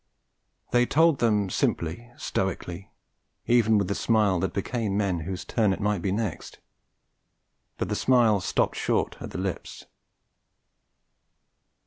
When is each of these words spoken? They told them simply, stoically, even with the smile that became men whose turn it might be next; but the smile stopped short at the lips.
They 0.71 0.87
told 0.87 1.19
them 1.19 1.51
simply, 1.51 2.11
stoically, 2.17 2.91
even 3.45 3.77
with 3.77 3.87
the 3.87 3.93
smile 3.93 4.39
that 4.39 4.51
became 4.51 4.97
men 4.97 5.19
whose 5.19 5.45
turn 5.45 5.73
it 5.73 5.79
might 5.79 6.01
be 6.01 6.11
next; 6.11 6.57
but 7.77 7.87
the 7.87 7.95
smile 7.95 8.39
stopped 8.41 8.77
short 8.77 9.17
at 9.21 9.29
the 9.29 9.37
lips. 9.37 9.85